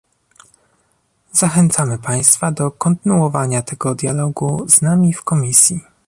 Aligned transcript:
Zachęcamy 1.31 1.97
państwa 1.97 2.51
do 2.51 2.71
kontynuowania 2.71 3.61
tego 3.61 3.95
dialogu 3.95 4.65
z 4.69 4.81
nami 4.81 5.13
w 5.13 5.23
Komisji 5.23 5.81